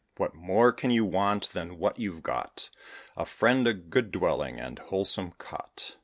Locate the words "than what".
1.49-1.99